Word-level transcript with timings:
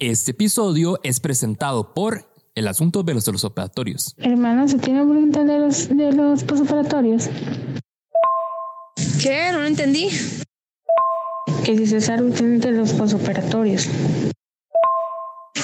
Este 0.00 0.30
episodio 0.30 0.98
es 1.02 1.20
presentado 1.20 1.92
por 1.92 2.26
el 2.54 2.68
asunto 2.68 3.02
de 3.02 3.12
los, 3.12 3.26
de 3.26 3.32
los 3.32 3.44
operatorios. 3.44 4.14
Hermano, 4.16 4.66
¿se 4.66 4.78
tiene 4.78 5.04
pregunta 5.04 5.44
de 5.44 5.58
los, 5.58 5.94
de 5.94 6.12
los 6.12 6.42
postoperatorios? 6.42 7.28
¿Qué? 9.22 9.52
No 9.52 9.58
lo 9.58 9.66
entendí. 9.66 10.08
Que 11.66 11.76
si 11.76 11.86
César 11.86 12.22
tiene 12.34 12.60
de 12.60 12.72
los 12.72 12.94
postoperatorios. 12.94 13.88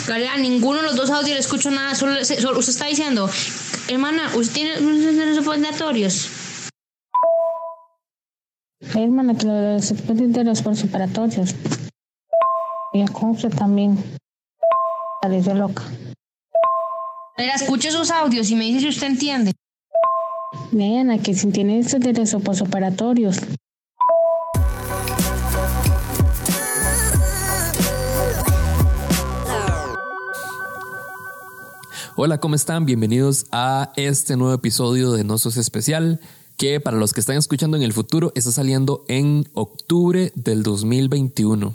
Galea, 0.06 0.36
ninguno 0.36 0.80
de 0.80 0.84
los 0.84 0.96
dos 0.96 1.08
audios 1.08 1.30
le 1.30 1.38
escucho 1.38 1.70
nada. 1.70 1.94
Solo, 1.94 2.22
solo 2.22 2.58
usted 2.58 2.72
está 2.72 2.88
diciendo, 2.88 3.30
hermana, 3.88 4.36
¿usted 4.36 4.52
tiene 4.52 4.80
de 4.80 5.34
los 5.34 5.46
operatorios? 5.46 6.28
Hermana, 8.94 9.34
que 9.34 9.46
los 9.46 9.88
de 9.88 10.44
los 10.44 10.60
postoperatorios. 10.60 11.54
Y 12.92 13.00
a 13.00 13.06
usted 13.06 13.48
también. 13.48 13.96
Pareció 15.20 15.54
loca. 15.54 15.82
Mira, 17.38 17.54
escuche 17.54 17.90
sus 17.90 18.10
audios 18.10 18.50
y 18.50 18.56
me 18.56 18.64
dice 18.64 18.80
si 18.80 18.88
usted 18.88 19.06
entiende. 19.08 19.52
Diana, 20.70 21.18
que 21.18 21.34
si 21.34 21.50
tiene 21.50 21.78
estos 21.78 22.00
de 22.00 22.12
los. 22.12 23.40
Hola, 32.18 32.38
¿cómo 32.40 32.54
están? 32.54 32.86
Bienvenidos 32.86 33.44
a 33.52 33.92
este 33.96 34.36
nuevo 34.36 34.54
episodio 34.54 35.12
de 35.12 35.22
Nosos 35.22 35.58
Especial, 35.58 36.18
que 36.56 36.80
para 36.80 36.96
los 36.96 37.12
que 37.12 37.20
están 37.20 37.36
escuchando 37.36 37.76
en 37.76 37.82
el 37.82 37.92
futuro 37.92 38.32
está 38.34 38.50
saliendo 38.50 39.04
en 39.08 39.44
octubre 39.52 40.32
del 40.34 40.62
2021. 40.62 41.74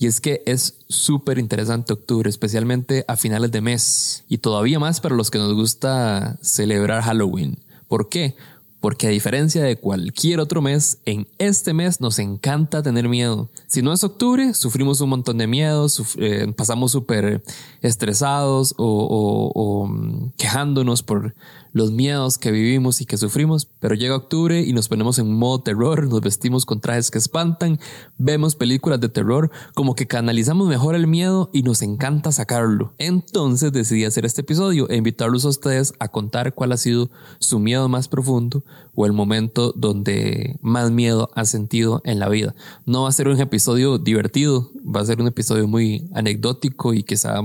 Y 0.00 0.06
es 0.06 0.22
que 0.22 0.42
es 0.46 0.78
súper 0.88 1.38
interesante 1.38 1.92
octubre, 1.92 2.30
especialmente 2.30 3.04
a 3.06 3.18
finales 3.18 3.52
de 3.52 3.60
mes. 3.60 4.24
Y 4.30 4.38
todavía 4.38 4.78
más 4.78 4.98
para 4.98 5.14
los 5.14 5.30
que 5.30 5.36
nos 5.36 5.52
gusta 5.52 6.38
celebrar 6.40 7.02
Halloween. 7.02 7.58
¿Por 7.86 8.08
qué? 8.08 8.34
Porque 8.80 9.06
a 9.06 9.10
diferencia 9.10 9.62
de 9.62 9.76
cualquier 9.76 10.40
otro 10.40 10.62
mes, 10.62 10.98
en 11.04 11.28
este 11.38 11.74
mes 11.74 12.00
nos 12.00 12.18
encanta 12.18 12.82
tener 12.82 13.08
miedo. 13.08 13.50
Si 13.66 13.82
no 13.82 13.92
es 13.92 14.02
octubre, 14.04 14.54
sufrimos 14.54 15.00
un 15.02 15.10
montón 15.10 15.38
de 15.38 15.46
miedos, 15.46 16.02
eh, 16.16 16.52
pasamos 16.56 16.92
súper 16.92 17.42
estresados 17.82 18.74
o, 18.78 19.52
o, 19.54 19.86
mm, 19.86 20.32
quejándonos 20.36 21.02
por 21.02 21.34
los 21.72 21.92
miedos 21.92 22.38
que 22.38 22.50
vivimos 22.50 23.00
y 23.00 23.06
que 23.06 23.16
sufrimos, 23.16 23.68
pero 23.78 23.94
llega 23.94 24.16
octubre 24.16 24.60
y 24.60 24.72
nos 24.72 24.88
ponemos 24.88 25.18
en 25.18 25.32
modo 25.32 25.60
terror, 25.60 26.08
nos 26.08 26.20
vestimos 26.20 26.66
con 26.66 26.80
trajes 26.80 27.10
que 27.10 27.18
espantan, 27.18 27.78
vemos 28.18 28.56
películas 28.56 29.00
de 29.00 29.08
terror, 29.08 29.50
como 29.74 29.94
que 29.94 30.06
canalizamos 30.06 30.68
mejor 30.68 30.94
el 30.94 31.06
miedo 31.06 31.50
y 31.52 31.62
nos 31.62 31.82
encanta 31.82 32.32
sacarlo. 32.32 32.92
Entonces 32.98 33.72
decidí 33.72 34.04
hacer 34.04 34.24
este 34.24 34.40
episodio 34.40 34.88
e 34.88 34.96
invitarlos 34.96 35.44
a 35.44 35.50
ustedes 35.50 35.92
a 36.00 36.08
contar 36.08 36.54
cuál 36.54 36.72
ha 36.72 36.76
sido 36.76 37.10
su 37.38 37.58
miedo 37.60 37.88
más 37.88 38.08
profundo 38.08 38.64
o 38.94 39.06
el 39.06 39.12
momento 39.12 39.72
donde 39.76 40.58
más 40.60 40.90
miedo 40.90 41.30
ha 41.34 41.44
sentido 41.44 42.02
en 42.04 42.18
la 42.18 42.28
vida. 42.28 42.54
No 42.86 43.04
va 43.04 43.08
a 43.08 43.12
ser 43.12 43.28
un 43.28 43.40
episodio 43.40 43.98
divertido, 43.98 44.70
va 44.84 45.00
a 45.00 45.06
ser 45.06 45.20
un 45.20 45.28
episodio 45.28 45.66
muy 45.66 46.08
anecdótico 46.14 46.92
y 46.94 47.02
quizá 47.02 47.40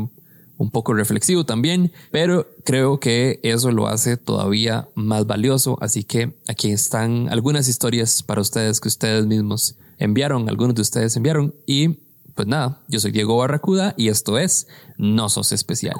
un 0.57 0.71
poco 0.71 0.93
reflexivo 0.93 1.45
también, 1.45 1.91
pero 2.11 2.47
creo 2.63 2.99
que 2.99 3.39
eso 3.43 3.71
lo 3.71 3.87
hace 3.87 4.17
todavía 4.17 4.87
más 4.95 5.27
valioso. 5.27 5.77
Así 5.81 6.03
que 6.03 6.33
aquí 6.47 6.71
están 6.71 7.29
algunas 7.29 7.67
historias 7.67 8.23
para 8.23 8.41
ustedes 8.41 8.79
que 8.79 8.87
ustedes 8.87 9.25
mismos 9.25 9.75
enviaron, 9.97 10.49
algunos 10.49 10.75
de 10.75 10.81
ustedes 10.81 11.15
enviaron. 11.15 11.53
Y 11.65 11.99
pues 12.35 12.47
nada, 12.47 12.81
yo 12.87 12.99
soy 12.99 13.11
Diego 13.11 13.37
Barracuda 13.37 13.93
y 13.97 14.09
esto 14.09 14.37
es 14.37 14.67
No 14.97 15.29
Sos 15.29 15.51
Especial. 15.51 15.95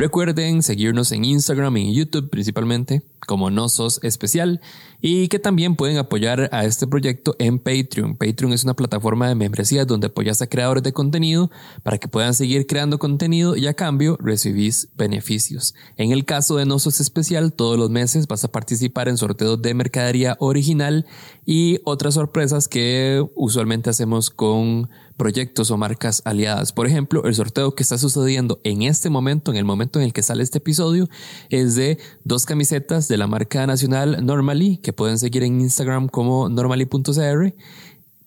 Recuerden 0.00 0.62
seguirnos 0.62 1.12
en 1.12 1.26
Instagram 1.26 1.76
y 1.76 1.94
YouTube 1.94 2.30
principalmente 2.30 3.02
como 3.26 3.50
No 3.50 3.68
Sos 3.68 4.00
Especial 4.02 4.62
y 5.02 5.28
que 5.28 5.38
también 5.38 5.76
pueden 5.76 5.98
apoyar 5.98 6.48
a 6.52 6.64
este 6.64 6.86
proyecto 6.86 7.36
en 7.38 7.58
Patreon. 7.58 8.16
Patreon 8.16 8.54
es 8.54 8.64
una 8.64 8.72
plataforma 8.72 9.28
de 9.28 9.34
membresía 9.34 9.84
donde 9.84 10.06
apoyas 10.06 10.40
a 10.40 10.46
creadores 10.46 10.82
de 10.82 10.94
contenido 10.94 11.50
para 11.82 11.98
que 11.98 12.08
puedan 12.08 12.32
seguir 12.32 12.66
creando 12.66 12.98
contenido 12.98 13.56
y 13.56 13.66
a 13.66 13.74
cambio 13.74 14.16
recibís 14.20 14.88
beneficios. 14.96 15.74
En 15.98 16.12
el 16.12 16.24
caso 16.24 16.56
de 16.56 16.64
No 16.64 16.78
Sos 16.78 17.00
Especial, 17.00 17.52
todos 17.52 17.78
los 17.78 17.90
meses 17.90 18.26
vas 18.26 18.42
a 18.44 18.50
participar 18.50 19.06
en 19.08 19.18
sorteos 19.18 19.60
de 19.60 19.74
mercadería 19.74 20.38
original 20.40 21.04
y 21.50 21.80
otras 21.82 22.14
sorpresas 22.14 22.68
que 22.68 23.26
usualmente 23.34 23.90
hacemos 23.90 24.30
con 24.30 24.88
proyectos 25.16 25.72
o 25.72 25.76
marcas 25.76 26.22
aliadas. 26.24 26.72
Por 26.72 26.86
ejemplo, 26.86 27.24
el 27.24 27.34
sorteo 27.34 27.74
que 27.74 27.82
está 27.82 27.98
sucediendo 27.98 28.60
en 28.62 28.82
este 28.82 29.10
momento, 29.10 29.50
en 29.50 29.56
el 29.56 29.64
momento 29.64 29.98
en 29.98 30.04
el 30.04 30.12
que 30.12 30.22
sale 30.22 30.44
este 30.44 30.58
episodio, 30.58 31.08
es 31.48 31.74
de 31.74 31.98
dos 32.22 32.46
camisetas 32.46 33.08
de 33.08 33.16
la 33.16 33.26
marca 33.26 33.66
nacional 33.66 34.24
Normally, 34.24 34.76
que 34.76 34.92
pueden 34.92 35.18
seguir 35.18 35.42
en 35.42 35.60
Instagram 35.60 36.06
como 36.06 36.48
normally.cr 36.48 37.52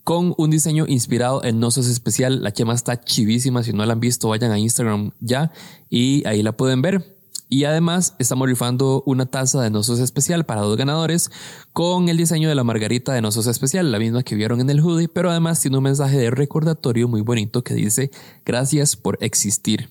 con 0.04 0.36
un 0.38 0.50
diseño 0.50 0.84
inspirado 0.86 1.46
en 1.46 1.62
Nosos 1.62 1.88
Especial. 1.88 2.44
La 2.44 2.52
quema 2.52 2.74
está 2.74 3.00
chivísima. 3.00 3.64
Si 3.64 3.72
no 3.72 3.86
la 3.86 3.94
han 3.94 4.02
visto, 4.02 4.28
vayan 4.28 4.52
a 4.52 4.60
Instagram 4.60 5.12
ya 5.22 5.54
y 5.90 6.28
ahí 6.28 6.44
la 6.44 6.58
pueden 6.58 6.82
ver. 6.82 7.23
Y 7.50 7.66
además 7.66 8.16
estamos 8.20 8.48
rifando 8.48 9.04
una 9.06 9.26
taza 9.26 9.62
de 9.62 9.70
Nosos 9.70 10.00
Especial 10.00 10.46
para 10.46 10.62
dos 10.62 10.76
ganadores 10.78 11.30
con 11.72 12.10
el 12.10 12.18
diseño 12.18 12.50
de 12.50 12.56
la 12.56 12.64
margarita 12.64 13.14
de 13.14 13.22
Nosos 13.22 13.48
Especial, 13.48 13.92
la 13.92 14.00
misma 14.00 14.24
que 14.24 14.36
vieron 14.36 14.60
en 14.60 14.70
el 14.70 14.82
hoodie, 14.82 15.08
pero 15.08 15.30
además 15.30 15.60
tiene 15.60 15.78
un 15.78 15.84
mensaje 15.84 16.18
de 16.18 16.32
recordatorio 16.32 17.08
muy 17.08 17.22
bonito 17.22 17.64
que 17.64 17.74
dice 17.74 18.12
gracias 18.46 18.96
por 18.96 19.18
existir. 19.22 19.90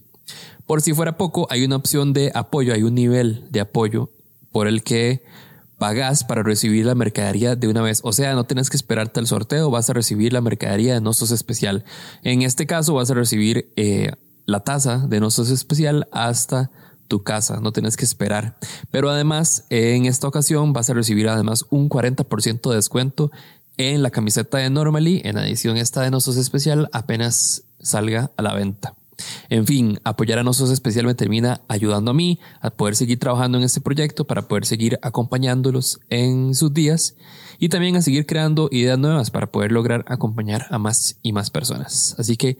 Por 0.67 0.81
si 0.81 0.93
fuera 0.93 1.17
poco, 1.17 1.47
hay 1.51 1.65
una 1.65 1.77
opción 1.77 2.13
de 2.13 2.33
apoyo, 2.35 2.75
hay 2.75 2.83
un 2.83 2.95
nivel 2.95 3.47
de 3.51 3.61
apoyo 3.61 4.11
por 4.51 4.67
el 4.67 4.83
que 4.83 5.23
pagas 5.79 6.23
para 6.23 6.45
recibir 6.45 6.87
la 6.87 6.95
mercadería 6.95 7.57
de 7.57 7.67
una 7.67 7.83
vez. 7.83 8.01
O 8.05 8.13
sea, 8.13 8.35
no 8.35 8.45
tienes 8.45 8.71
que 8.71 8.77
esperarte 8.77 9.19
al 9.19 9.27
sorteo, 9.27 9.69
vas 9.69 9.91
a 9.91 9.93
recibir 9.93 10.33
la 10.33 10.41
mercadería 10.41 10.95
de 10.95 11.01
Nosos 11.01 11.33
Especial. 11.33 11.85
En 12.23 12.43
este 12.43 12.67
caso 12.67 12.95
vas 12.95 13.11
a 13.11 13.15
recibir 13.15 13.73
eh, 13.75 14.13
la 14.47 14.61
taza 14.61 14.99
de 14.99 15.19
Nosos 15.19 15.51
Especial 15.51 16.07
hasta 16.13 16.71
tu 17.13 17.23
casa, 17.23 17.61
no 17.61 17.73
tienes 17.73 17.99
que 17.99 18.07
esperar. 18.07 18.57
Pero 18.91 19.11
además, 19.11 19.67
en 19.69 20.07
esta 20.07 20.27
ocasión 20.27 20.73
vas 20.73 20.89
a 20.89 20.95
recibir 20.95 21.29
además 21.29 21.67
un 21.69 21.91
40% 21.91 22.71
de 22.71 22.77
descuento 22.77 23.31
en 23.77 24.03
la 24.03 24.09
camiseta 24.09 24.57
de 24.57 24.71
Normally, 24.71 25.21
en 25.23 25.37
adición 25.37 25.77
esta 25.77 26.01
de 26.01 26.11
Nosos 26.11 26.39
Especial, 26.39 26.89
apenas 26.91 27.65
salga 27.83 28.31
a 28.39 28.43
la 28.43 28.55
venta. 28.55 28.95
En 29.51 29.67
fin, 29.67 30.01
apoyar 30.05 30.39
a 30.39 30.43
Nosos 30.43 30.71
Especial 30.71 31.05
me 31.05 31.15
termina 31.15 31.61
ayudando 31.69 32.13
a 32.13 32.15
mí 32.15 32.41
a 32.63 32.71
poder 32.71 32.97
seguir 32.97 33.19
trabajando 33.19 33.59
en 33.59 33.65
este 33.65 33.83
proyecto 33.83 34.27
para 34.27 34.49
poder 34.49 34.65
seguir 34.65 34.99
acompañándolos 35.03 36.01
en 36.09 36.55
sus 36.55 36.73
días 36.73 37.17
y 37.59 37.69
también 37.69 37.97
a 37.97 38.01
seguir 38.03 38.25
creando 38.25 38.71
ideas 38.73 38.99
nuevas 38.99 39.31
para 39.31 39.53
poder 39.53 39.71
lograr 39.71 40.03
acompañar 40.09 40.65
a 40.71 40.79
más 40.79 41.19
y 41.23 41.35
más 41.35 41.51
personas. 41.51 42.17
Así 42.19 42.39
que 42.39 42.57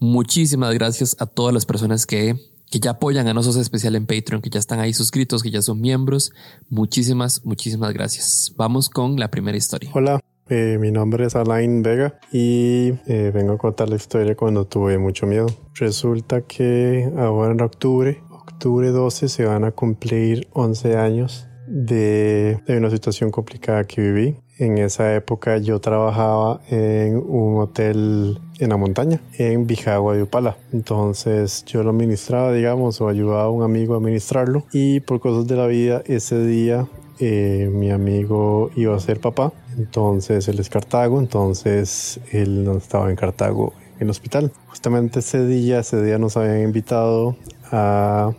muchísimas 0.00 0.74
gracias 0.74 1.14
a 1.20 1.26
todas 1.26 1.54
las 1.54 1.66
personas 1.66 2.04
que 2.04 2.51
que 2.72 2.80
ya 2.80 2.92
apoyan 2.92 3.28
a 3.28 3.34
Nosos 3.34 3.56
Especial 3.56 3.94
en 3.96 4.06
Patreon, 4.06 4.40
que 4.40 4.48
ya 4.48 4.58
están 4.58 4.80
ahí 4.80 4.94
suscritos, 4.94 5.42
que 5.42 5.50
ya 5.50 5.60
son 5.60 5.78
miembros. 5.78 6.32
Muchísimas, 6.70 7.44
muchísimas 7.44 7.92
gracias. 7.92 8.54
Vamos 8.56 8.88
con 8.88 9.20
la 9.20 9.28
primera 9.28 9.58
historia. 9.58 9.90
Hola, 9.92 10.20
eh, 10.48 10.78
mi 10.80 10.90
nombre 10.90 11.26
es 11.26 11.36
Alain 11.36 11.82
Vega 11.82 12.18
y 12.32 12.94
eh, 13.06 13.30
vengo 13.32 13.52
a 13.52 13.58
contar 13.58 13.90
la 13.90 13.96
historia 13.96 14.34
cuando 14.34 14.64
tuve 14.64 14.96
mucho 14.96 15.26
miedo. 15.26 15.48
Resulta 15.74 16.40
que 16.46 17.12
ahora 17.18 17.52
en 17.52 17.60
octubre, 17.60 18.22
octubre 18.30 18.88
12, 18.88 19.28
se 19.28 19.44
van 19.44 19.64
a 19.64 19.72
cumplir 19.72 20.48
11 20.54 20.96
años 20.96 21.46
de, 21.66 22.58
de 22.66 22.78
una 22.78 22.88
situación 22.88 23.30
complicada 23.30 23.84
que 23.84 24.00
viví. 24.00 24.38
En 24.58 24.78
esa 24.78 25.14
época 25.14 25.58
yo 25.58 25.80
trabajaba 25.80 26.60
en 26.68 27.16
un 27.16 27.60
hotel 27.60 28.38
en 28.58 28.68
la 28.68 28.76
montaña, 28.76 29.20
en 29.38 29.66
Bijagua 29.66 30.14
de 30.14 30.22
Upala. 30.22 30.56
Entonces 30.72 31.64
yo 31.64 31.82
lo 31.82 31.90
administraba, 31.90 32.52
digamos, 32.52 33.00
o 33.00 33.08
ayudaba 33.08 33.44
a 33.44 33.50
un 33.50 33.62
amigo 33.62 33.94
a 33.94 33.96
administrarlo. 33.96 34.64
Y 34.72 35.00
por 35.00 35.20
cosas 35.20 35.46
de 35.48 35.56
la 35.56 35.66
vida, 35.66 36.02
ese 36.06 36.44
día 36.44 36.86
eh, 37.18 37.70
mi 37.72 37.90
amigo 37.90 38.70
iba 38.76 38.94
a 38.94 39.00
ser 39.00 39.20
papá. 39.20 39.52
Entonces 39.78 40.46
él 40.48 40.58
es 40.58 40.68
Cartago, 40.68 41.18
entonces 41.18 42.20
él 42.30 42.64
no 42.64 42.76
estaba 42.76 43.10
en 43.10 43.16
Cartago 43.16 43.72
en 43.96 44.02
el 44.02 44.10
hospital. 44.10 44.52
Justamente 44.66 45.20
ese 45.20 45.46
día, 45.46 45.80
ese 45.80 46.02
día 46.02 46.18
nos 46.18 46.36
habían 46.36 46.62
invitado 46.62 47.36
a 47.70 48.32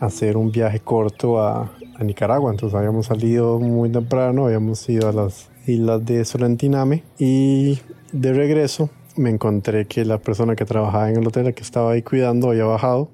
hacer 0.00 0.36
un 0.36 0.50
viaje 0.50 0.80
corto 0.80 1.40
a, 1.40 1.72
a 1.96 2.04
Nicaragua. 2.04 2.50
Entonces 2.50 2.76
habíamos 2.76 3.06
salido 3.06 3.58
muy 3.58 3.90
temprano, 3.90 4.46
habíamos 4.46 4.88
ido 4.88 5.08
a 5.08 5.12
las 5.12 5.50
islas 5.66 6.04
de 6.04 6.24
Solentiname 6.24 7.02
y 7.18 7.78
de 8.12 8.32
regreso 8.32 8.90
me 9.16 9.30
encontré 9.30 9.86
que 9.86 10.04
la 10.04 10.18
persona 10.18 10.56
que 10.56 10.64
trabajaba 10.64 11.10
en 11.10 11.18
el 11.18 11.26
hotel, 11.26 11.54
que 11.54 11.62
estaba 11.62 11.92
ahí 11.92 12.02
cuidando, 12.02 12.50
había 12.50 12.64
bajado 12.64 13.10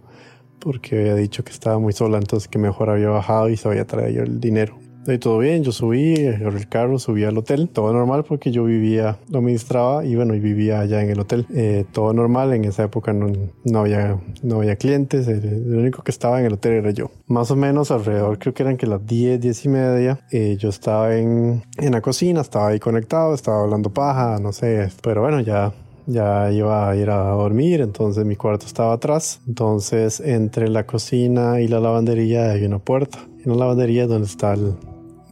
porque 0.58 0.98
había 1.00 1.14
dicho 1.14 1.42
que 1.42 1.52
estaba 1.52 1.78
muy 1.78 1.92
sola, 1.92 2.18
entonces 2.18 2.48
que 2.48 2.58
mejor 2.58 2.90
había 2.90 3.08
bajado 3.08 3.48
y 3.48 3.56
se 3.56 3.66
había 3.66 3.86
traído 3.86 4.22
el 4.22 4.40
dinero. 4.40 4.79
Y 5.06 5.18
todo 5.18 5.38
bien, 5.38 5.64
yo 5.64 5.72
subí, 5.72 6.14
el 6.14 6.68
carro, 6.68 6.98
subí 6.98 7.24
al 7.24 7.36
hotel, 7.38 7.68
todo 7.68 7.92
normal 7.92 8.24
porque 8.24 8.50
yo 8.52 8.64
vivía, 8.64 9.18
lo 9.30 9.38
administraba 9.38 10.04
y 10.04 10.14
bueno, 10.14 10.34
y 10.34 10.40
vivía 10.40 10.80
allá 10.80 11.02
en 11.02 11.10
el 11.10 11.20
hotel. 11.20 11.46
Eh, 11.54 11.84
todo 11.92 12.12
normal, 12.12 12.52
en 12.52 12.64
esa 12.64 12.84
época 12.84 13.12
no, 13.12 13.32
no, 13.64 13.78
había, 13.80 14.18
no 14.42 14.56
había 14.56 14.76
clientes, 14.76 15.26
el, 15.26 15.74
único 15.74 16.02
que 16.02 16.10
estaba 16.10 16.38
en 16.40 16.46
el 16.46 16.54
hotel 16.54 16.74
era 16.74 16.90
yo. 16.90 17.10
Más 17.26 17.50
o 17.50 17.56
menos 17.56 17.90
alrededor, 17.90 18.38
creo 18.38 18.54
que 18.54 18.62
eran 18.62 18.76
que 18.76 18.86
las 18.86 19.04
10, 19.06 19.40
10 19.40 19.64
y 19.64 19.68
media, 19.68 20.20
eh, 20.30 20.56
yo 20.58 20.68
estaba 20.68 21.16
en, 21.16 21.62
en 21.78 21.92
la 21.92 22.00
cocina, 22.00 22.40
estaba 22.42 22.68
ahí 22.68 22.78
conectado, 22.78 23.34
estaba 23.34 23.62
hablando 23.62 23.90
paja, 23.90 24.38
no 24.38 24.52
sé, 24.52 24.88
pero 25.02 25.22
bueno, 25.22 25.40
ya 25.40 25.72
ya 26.10 26.50
iba 26.50 26.90
a 26.90 26.96
ir 26.96 27.10
a 27.10 27.30
dormir, 27.30 27.80
entonces 27.80 28.24
mi 28.24 28.36
cuarto 28.36 28.66
estaba 28.66 28.92
atrás. 28.94 29.40
Entonces 29.46 30.20
entre 30.20 30.68
la 30.68 30.84
cocina 30.84 31.60
y 31.60 31.68
la 31.68 31.80
lavandería 31.80 32.50
hay 32.50 32.64
una 32.64 32.78
puerta. 32.78 33.18
En 33.44 33.52
la 33.52 33.58
lavandería 33.58 34.02
es 34.02 34.08
donde 34.08 34.26
está 34.26 34.56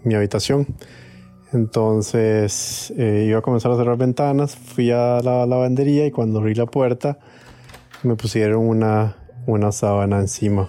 mi 0.04 0.14
habitación. 0.14 0.66
Entonces 1.52 2.92
eh, 2.96 3.26
iba 3.28 3.38
a 3.38 3.42
comenzar 3.42 3.72
a 3.72 3.76
cerrar 3.76 3.96
ventanas, 3.96 4.54
fui 4.54 4.90
a 4.90 5.20
la 5.22 5.46
lavandería 5.46 6.06
y 6.06 6.10
cuando 6.10 6.40
abrí 6.40 6.54
la 6.54 6.66
puerta 6.66 7.18
me 8.02 8.16
pusieron 8.16 8.66
una, 8.66 9.16
una 9.46 9.72
sábana 9.72 10.20
encima. 10.20 10.68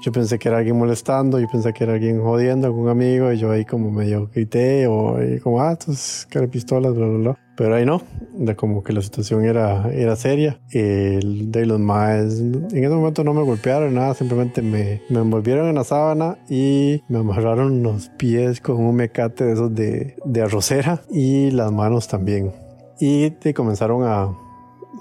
Yo 0.00 0.12
pensé 0.12 0.38
que 0.38 0.48
era 0.48 0.58
alguien 0.58 0.78
molestando, 0.78 1.38
yo 1.38 1.46
pensé 1.46 1.74
que 1.74 1.84
era 1.84 1.92
alguien 1.92 2.22
jodiendo, 2.22 2.66
algún 2.66 2.88
amigo, 2.88 3.30
y 3.32 3.38
yo 3.38 3.50
ahí 3.50 3.66
como 3.66 3.90
medio 3.90 4.30
grité, 4.34 4.86
o 4.86 5.18
como, 5.42 5.60
ah, 5.60 5.72
estos 5.72 6.26
pistolas, 6.50 6.94
bla, 6.94 7.06
bla, 7.06 7.18
bla. 7.18 7.38
Pero 7.54 7.74
ahí 7.74 7.84
no, 7.84 8.00
de 8.32 8.56
como 8.56 8.82
que 8.82 8.94
la 8.94 9.02
situación 9.02 9.44
era, 9.44 9.92
era 9.92 10.16
seria. 10.16 10.58
El 10.70 11.52
de 11.52 11.66
los 11.66 11.78
maes, 11.78 12.40
en 12.40 12.72
ese 12.72 12.88
momento 12.88 13.22
no 13.24 13.34
me 13.34 13.42
golpearon 13.42 13.92
nada, 13.92 14.14
simplemente 14.14 14.62
me, 14.62 15.02
me 15.10 15.20
envolvieron 15.20 15.68
en 15.68 15.74
la 15.74 15.84
sábana 15.84 16.38
y 16.48 17.02
me 17.08 17.18
amarraron 17.18 17.82
los 17.82 18.08
pies 18.16 18.62
con 18.62 18.82
un 18.82 18.96
mecate 18.96 19.44
de 19.44 19.52
esos 19.52 19.74
de, 19.74 20.16
de 20.24 20.40
arrocera 20.40 21.02
y 21.10 21.50
las 21.50 21.70
manos 21.70 22.08
también. 22.08 22.52
Y 22.98 23.32
te 23.32 23.52
comenzaron 23.52 24.04
a, 24.04 24.34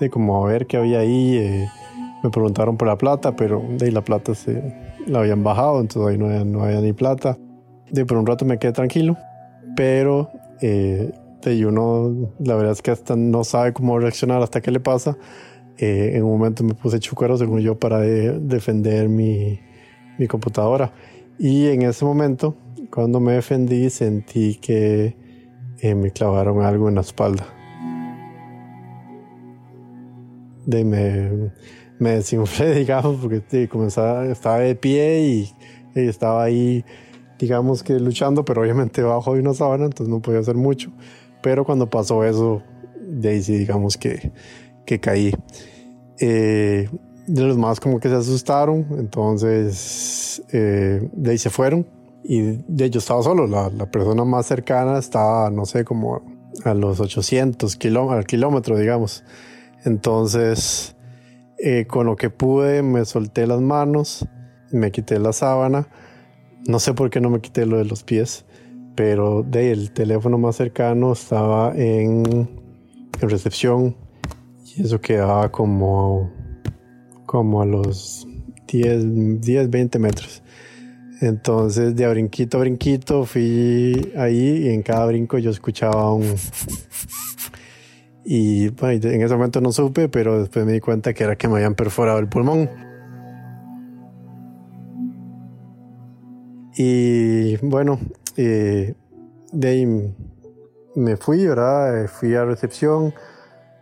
de 0.01 0.09
como 0.09 0.45
a 0.45 0.49
ver 0.49 0.67
qué 0.67 0.75
había 0.75 0.99
ahí. 0.99 1.37
Eh, 1.37 1.67
me 2.21 2.29
preguntaron 2.29 2.75
por 2.75 2.87
la 2.87 2.97
plata, 2.97 3.35
pero 3.37 3.63
de 3.77 3.85
ahí 3.85 3.91
la 3.91 4.01
plata 4.01 4.35
se, 4.35 4.61
la 5.09 5.19
habían 5.19 5.43
bajado, 5.43 5.81
entonces 5.81 6.11
ahí 6.11 6.17
no 6.17 6.27
había, 6.27 6.45
no 6.45 6.63
había 6.63 6.81
ni 6.81 6.93
plata. 6.93 7.37
De 7.91 8.05
por 8.05 8.17
un 8.17 8.25
rato 8.25 8.45
me 8.45 8.59
quedé 8.59 8.71
tranquilo, 8.71 9.17
pero 9.75 10.29
eh, 10.61 11.11
de 11.41 11.65
uno, 11.65 12.31
la 12.39 12.55
verdad 12.55 12.73
es 12.73 12.81
que 12.81 12.91
hasta 12.91 13.15
no 13.15 13.43
sabe 13.43 13.73
cómo 13.73 13.97
reaccionar 13.97 14.41
hasta 14.41 14.61
que 14.61 14.71
le 14.71 14.79
pasa. 14.79 15.17
Eh, 15.77 16.11
en 16.15 16.23
un 16.23 16.31
momento 16.31 16.63
me 16.63 16.73
puse 16.73 16.99
chucaro, 16.99 17.37
según 17.37 17.61
yo, 17.61 17.79
para 17.79 17.99
defender 17.99 19.09
mi, 19.09 19.59
mi 20.17 20.27
computadora. 20.27 20.91
Y 21.37 21.67
en 21.67 21.83
ese 21.83 22.03
momento, 22.03 22.55
cuando 22.91 23.19
me 23.19 23.33
defendí, 23.33 23.89
sentí 23.89 24.55
que 24.55 25.15
eh, 25.79 25.95
me 25.95 26.11
clavaron 26.11 26.61
algo 26.61 26.89
en 26.89 26.95
la 26.95 27.01
espalda. 27.01 27.47
De 30.65 30.83
me, 30.83 31.51
me 31.99 32.11
desinflé, 32.11 32.73
digamos, 32.79 33.17
porque 33.17 33.67
comenzaba, 33.69 34.25
estaba 34.25 34.59
de 34.59 34.75
pie 34.75 35.21
y, 35.21 35.53
estaba 35.95 36.43
ahí, 36.43 36.85
digamos 37.37 37.83
que 37.83 37.99
luchando, 37.99 38.45
pero 38.45 38.61
obviamente 38.61 39.01
bajo 39.03 39.33
de 39.33 39.41
una 39.41 39.53
sábana, 39.53 39.85
entonces 39.85 40.07
no 40.07 40.21
podía 40.21 40.39
hacer 40.39 40.55
mucho. 40.55 40.91
Pero 41.41 41.65
cuando 41.65 41.89
pasó 41.89 42.23
eso, 42.23 42.63
ahí 43.23 43.41
sí, 43.41 43.57
digamos 43.57 43.97
que, 43.97 44.31
que 44.85 44.99
caí. 44.99 45.33
Eh, 46.19 46.89
de 47.27 47.43
los 47.43 47.57
más 47.57 47.79
como 47.79 47.99
que 47.99 48.09
se 48.09 48.15
asustaron, 48.15 48.87
entonces 48.97 50.41
eh, 50.51 51.07
de 51.13 51.31
ahí 51.31 51.37
se 51.37 51.51
fueron 51.51 51.85
y 52.23 52.41
de 52.67 52.85
hecho 52.85 52.99
estaba 52.99 53.21
solo, 53.21 53.45
la, 53.45 53.69
la, 53.69 53.85
persona 53.85 54.25
más 54.25 54.47
cercana 54.47 54.97
estaba, 54.97 55.49
no 55.51 55.65
sé, 55.65 55.85
como 55.85 56.21
a 56.65 56.73
los 56.73 56.99
800 56.99 57.75
kilómetros, 57.75 58.79
digamos. 58.79 59.23
Entonces, 59.85 60.95
eh, 61.61 61.85
con 61.87 62.05
lo 62.05 62.15
que 62.15 62.29
pude 62.29 62.83
me 62.83 63.03
solté 63.05 63.45
las 63.45 63.61
manos, 63.61 64.25
me 64.71 64.91
quité 64.91 65.19
la 65.19 65.33
sábana. 65.33 65.87
No 66.67 66.79
sé 66.79 66.93
por 66.93 67.09
qué 67.09 67.19
no 67.21 67.29
me 67.29 67.41
quité 67.41 67.65
lo 67.65 67.77
de 67.77 67.85
los 67.85 68.03
pies, 68.03 68.45
pero 68.95 69.43
de 69.43 69.71
el 69.71 69.91
teléfono 69.91 70.37
más 70.37 70.55
cercano 70.55 71.13
estaba 71.13 71.73
en, 71.75 72.49
en 73.21 73.29
recepción 73.29 73.95
y 74.75 74.83
eso 74.83 75.01
quedaba 75.01 75.51
como, 75.51 76.31
como 77.25 77.61
a 77.61 77.65
los 77.65 78.27
10, 78.67 79.41
10, 79.41 79.69
20 79.69 79.99
metros. 79.99 80.43
Entonces 81.21 81.95
de 81.95 82.07
brinquito 82.07 82.57
a 82.57 82.61
brinquito 82.61 83.25
fui 83.25 84.13
ahí 84.15 84.65
y 84.65 84.69
en 84.69 84.81
cada 84.81 85.05
brinco 85.05 85.37
yo 85.37 85.51
escuchaba 85.51 86.13
un 86.13 86.35
y 88.31 88.67
en 88.67 89.21
ese 89.23 89.33
momento 89.33 89.59
no 89.59 89.71
supe, 89.71 90.07
pero 90.07 90.39
después 90.39 90.63
me 90.63 90.73
di 90.73 90.79
cuenta 90.79 91.15
que 91.15 91.23
era 91.23 91.35
que 91.35 91.47
me 91.47 91.55
habían 91.55 91.73
perforado 91.73 92.19
el 92.19 92.29
pulmón. 92.29 92.69
Y 96.77 97.57
bueno, 97.65 97.97
eh, 98.37 98.93
de 99.51 99.67
ahí 99.67 100.13
me 100.95 101.17
fui, 101.17 101.47
¿verdad? 101.47 102.03
Eh, 102.03 102.07
fui 102.07 102.35
a 102.35 102.45
recepción. 102.45 103.15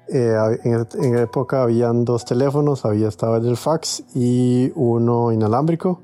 Eh, 0.08 0.34
en, 0.64 0.88
en 0.98 1.18
época 1.18 1.64
habían 1.64 2.06
dos 2.06 2.24
teléfonos, 2.24 2.86
había 2.86 3.10
estaba 3.10 3.40
el 3.40 3.44
del 3.44 3.58
fax 3.58 4.06
y 4.16 4.72
uno 4.76 5.34
inalámbrico. 5.34 6.02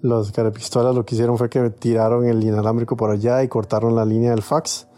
Los 0.00 0.32
carapistolas 0.32 0.96
lo 0.96 1.04
que 1.04 1.14
hicieron 1.14 1.38
fue 1.38 1.48
que 1.48 1.70
tiraron 1.70 2.26
el 2.26 2.42
inalámbrico 2.42 2.96
por 2.96 3.12
allá 3.12 3.44
y 3.44 3.46
cortaron 3.46 3.94
la 3.94 4.04
línea 4.04 4.32
del 4.32 4.42
fax 4.42 4.88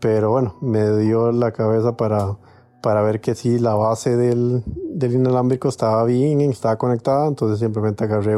pero 0.00 0.30
bueno, 0.30 0.56
me 0.60 0.96
dio 0.98 1.30
la 1.32 1.52
cabeza 1.52 1.96
para, 1.96 2.36
para 2.82 3.02
ver 3.02 3.20
que 3.20 3.34
sí, 3.34 3.58
la 3.58 3.74
base 3.74 4.16
del, 4.16 4.64
del 4.94 5.12
inalámbrico 5.12 5.68
estaba 5.68 6.04
bien, 6.04 6.40
estaba 6.40 6.76
conectada, 6.76 7.26
entonces 7.28 7.58
simplemente 7.58 8.04
agarré 8.04 8.36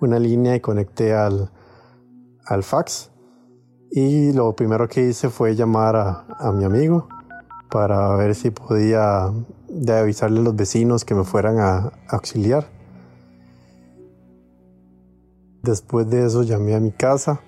una 0.00 0.18
línea 0.18 0.54
y 0.54 0.60
conecté 0.60 1.14
al, 1.14 1.50
al 2.46 2.62
fax. 2.62 3.10
Y 3.90 4.32
lo 4.32 4.54
primero 4.56 4.88
que 4.88 5.08
hice 5.08 5.28
fue 5.28 5.54
llamar 5.54 5.96
a, 5.96 6.24
a 6.38 6.52
mi 6.52 6.64
amigo 6.64 7.08
para 7.70 8.14
ver 8.16 8.34
si 8.34 8.50
podía 8.50 9.30
avisarle 9.88 10.40
a 10.40 10.42
los 10.42 10.56
vecinos 10.56 11.04
que 11.04 11.14
me 11.14 11.24
fueran 11.24 11.58
a 11.58 11.92
auxiliar. 12.08 12.66
Después 15.62 16.08
de 16.08 16.26
eso 16.26 16.42
llamé 16.42 16.74
a 16.74 16.80
mi 16.80 16.90
casa 16.90 17.40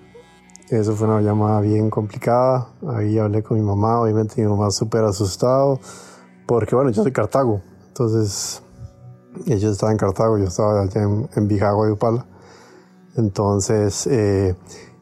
eso 0.68 0.94
fue 0.94 1.06
una 1.06 1.20
llamada 1.20 1.60
bien 1.60 1.90
complicada. 1.90 2.68
Ahí 2.88 3.18
hablé 3.18 3.42
con 3.42 3.58
mi 3.58 3.64
mamá, 3.64 4.00
obviamente 4.00 4.40
mi 4.42 4.48
mamá 4.48 4.70
súper 4.70 5.04
asustado, 5.04 5.78
porque 6.46 6.74
bueno, 6.74 6.90
yo 6.90 7.02
soy 7.02 7.12
Cartago, 7.12 7.60
entonces 7.88 8.62
ellos 9.46 9.72
estaban 9.72 9.92
en 9.94 9.98
Cartago, 9.98 10.38
yo 10.38 10.44
estaba 10.44 10.82
allá 10.82 11.02
en, 11.02 11.28
en 11.34 11.48
Bijagua 11.48 11.86
de 11.86 11.92
Upala. 11.92 12.26
Entonces, 13.16 14.06
eh, 14.08 14.54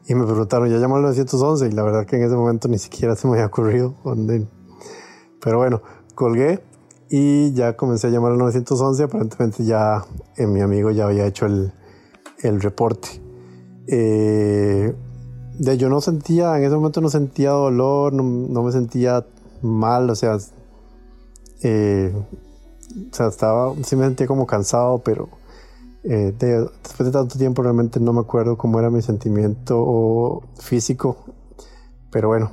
y 0.07 0.15
me 0.15 0.25
preguntaron, 0.25 0.69
¿ya 0.69 0.77
llamó 0.77 0.97
al 0.97 1.03
911? 1.03 1.67
Y 1.67 1.71
la 1.71 1.83
verdad 1.83 2.05
que 2.05 2.17
en 2.17 2.23
ese 2.23 2.35
momento 2.35 2.67
ni 2.67 2.77
siquiera 2.77 3.15
se 3.15 3.27
me 3.27 3.33
había 3.33 3.45
ocurrido. 3.45 3.95
Dónde. 4.03 4.47
Pero 5.41 5.57
bueno, 5.57 5.81
colgué 6.15 6.63
y 7.09 7.53
ya 7.53 7.75
comencé 7.75 8.07
a 8.07 8.09
llamar 8.09 8.33
al 8.33 8.37
911. 8.37 9.03
Aparentemente 9.03 9.63
ya 9.63 10.03
eh, 10.35 10.47
mi 10.47 10.61
amigo 10.61 10.91
ya 10.91 11.05
había 11.05 11.25
hecho 11.25 11.45
el, 11.45 11.73
el 12.41 12.61
reporte. 12.61 13.21
Eh, 13.87 14.93
de 15.59 15.77
yo 15.77 15.89
no 15.89 16.01
sentía, 16.01 16.57
en 16.57 16.63
ese 16.63 16.75
momento 16.75 17.01
no 17.01 17.09
sentía 17.09 17.51
dolor, 17.51 18.13
no, 18.13 18.63
me 18.63 18.71
sentía 18.71 19.25
mal, 19.61 20.09
o 20.09 20.15
sea, 20.15 20.37
eh, 21.61 22.13
estaba, 23.11 23.73
sí 23.83 23.95
me 23.95 24.05
sentía 24.05 24.27
como 24.27 24.47
cansado, 24.47 24.99
pero 24.99 25.29
eh, 26.03 26.33
después 26.37 27.05
de 27.05 27.11
tanto 27.11 27.37
tiempo 27.37 27.61
realmente 27.61 27.99
no 27.99 28.13
me 28.13 28.21
acuerdo 28.21 28.57
cómo 28.57 28.79
era 28.79 28.89
mi 28.89 29.01
sentimiento 29.01 30.41
físico, 30.59 31.17
pero 32.11 32.29
bueno, 32.29 32.51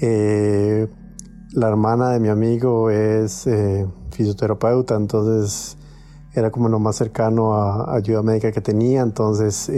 eh, 0.00 0.88
la 1.52 1.68
hermana 1.68 2.10
de 2.10 2.20
mi 2.20 2.28
amigo 2.28 2.90
es 2.90 3.48
fisioterapeuta, 4.10 4.96
entonces 4.96 5.76
era 6.34 6.50
como 6.50 6.68
lo 6.68 6.78
más 6.78 6.96
cercano 6.96 7.54
a 7.54 7.94
ayuda 7.94 8.22
médica 8.22 8.52
que 8.52 8.60
tenía, 8.60 9.02
entonces 9.02 9.70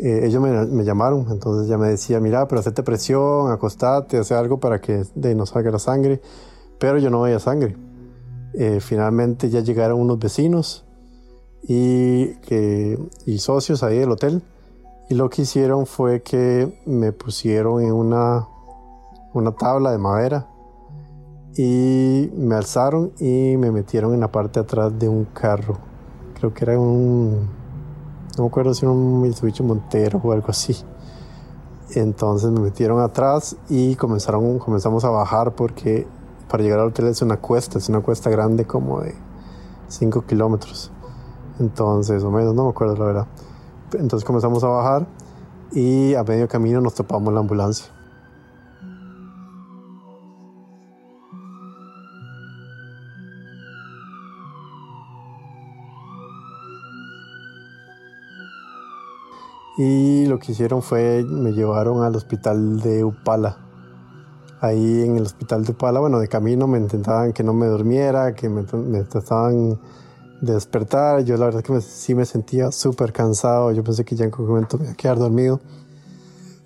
eh, 0.00 0.26
ellos 0.26 0.40
me, 0.40 0.84
llamaron, 0.84 1.26
entonces 1.28 1.68
ya 1.68 1.76
me 1.76 1.88
decía, 1.88 2.20
mira, 2.20 2.46
pero 2.46 2.60
hacete 2.60 2.84
presión, 2.84 3.50
acostate, 3.50 4.18
hace 4.18 4.32
algo 4.32 4.60
para 4.60 4.80
que 4.80 5.02
de, 5.16 5.34
no 5.34 5.44
salga 5.44 5.72
la 5.72 5.80
sangre, 5.80 6.20
pero 6.78 6.98
yo 6.98 7.10
no 7.10 7.22
veía 7.22 7.40
sangre. 7.40 7.76
Eh, 8.54 8.78
finalmente 8.80 9.50
ya 9.50 9.60
llegaron 9.60 10.00
unos 10.00 10.20
vecinos 10.20 10.84
y, 11.62 12.34
que, 12.36 12.96
y 13.26 13.38
socios 13.38 13.82
ahí 13.82 13.98
del 13.98 14.10
hotel 14.10 14.42
Y 15.10 15.14
lo 15.14 15.28
que 15.28 15.42
hicieron 15.42 15.84
fue 15.84 16.22
que 16.22 16.80
me 16.86 17.12
pusieron 17.12 17.82
en 17.82 17.92
una, 17.92 18.46
una 19.34 19.52
tabla 19.52 19.90
de 19.90 19.98
madera 19.98 20.46
y 21.56 22.30
me 22.36 22.54
alzaron 22.54 23.12
y 23.18 23.56
me 23.56 23.72
metieron 23.72 24.14
en 24.14 24.20
la 24.20 24.30
parte 24.30 24.60
de 24.60 24.64
atrás 24.64 24.96
de 24.96 25.08
un 25.08 25.24
carro. 25.24 25.76
Creo 26.38 26.54
que 26.54 26.64
era 26.64 26.78
un, 26.78 27.48
no 28.38 28.44
me 28.44 28.48
acuerdo 28.48 28.72
si 28.74 28.84
era 28.84 28.92
un 28.92 29.20
Mitsubishi 29.20 29.62
Montero 29.62 30.20
o 30.22 30.32
algo 30.32 30.48
así. 30.48 30.76
Entonces 31.94 32.50
me 32.50 32.60
metieron 32.60 33.00
atrás 33.00 33.56
y 33.68 33.94
comenzaron, 33.96 34.58
comenzamos 34.58 35.04
a 35.04 35.10
bajar 35.10 35.52
porque 35.52 36.06
para 36.48 36.62
llegar 36.62 36.80
al 36.80 36.88
hotel 36.88 37.08
es 37.08 37.22
una 37.22 37.38
cuesta, 37.38 37.78
es 37.78 37.88
una 37.88 38.00
cuesta 38.00 38.30
grande 38.30 38.66
como 38.66 39.00
de 39.00 39.14
5 39.88 40.22
kilómetros. 40.22 40.90
Entonces, 41.58 42.22
o 42.22 42.30
menos, 42.30 42.54
no 42.54 42.64
me 42.64 42.70
acuerdo 42.70 42.94
la 42.96 43.04
verdad. 43.04 43.26
Entonces 43.94 44.24
comenzamos 44.24 44.62
a 44.64 44.68
bajar 44.68 45.06
y 45.72 46.14
a 46.14 46.22
medio 46.22 46.46
camino 46.48 46.80
nos 46.80 46.94
topamos 46.94 47.32
la 47.32 47.40
ambulancia. 47.40 47.97
Y 59.78 60.26
lo 60.26 60.40
que 60.40 60.50
hicieron 60.50 60.82
fue, 60.82 61.24
me 61.24 61.52
llevaron 61.52 62.02
al 62.02 62.16
hospital 62.16 62.80
de 62.80 63.04
Upala. 63.04 63.58
Ahí 64.60 65.04
en 65.04 65.16
el 65.16 65.22
hospital 65.22 65.64
de 65.64 65.70
Upala, 65.70 66.00
bueno, 66.00 66.18
de 66.18 66.26
camino 66.26 66.66
me 66.66 66.78
intentaban 66.78 67.32
que 67.32 67.44
no 67.44 67.52
me 67.52 67.66
durmiera, 67.66 68.34
que 68.34 68.48
me, 68.48 68.64
me 68.72 69.04
trataban 69.04 69.78
de 70.40 70.54
despertar. 70.54 71.22
Yo 71.22 71.36
la 71.36 71.44
verdad 71.44 71.62
que 71.62 71.80
sí 71.80 72.16
me 72.16 72.24
sentía 72.24 72.72
súper 72.72 73.12
cansado. 73.12 73.70
Yo 73.70 73.84
pensé 73.84 74.04
que 74.04 74.16
ya 74.16 74.24
en 74.24 74.32
algún 74.32 74.48
momento 74.48 74.78
me 74.78 74.84
iba 74.84 74.92
a 74.94 74.96
quedar 74.96 75.16
dormido. 75.16 75.60